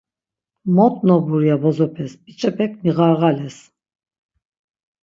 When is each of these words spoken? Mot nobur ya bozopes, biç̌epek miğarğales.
Mot 0.75 0.95
nobur 1.07 1.41
ya 1.49 1.55
bozopes, 1.63 2.11
biç̌epek 2.23 2.71
miğarğales. 2.83 3.57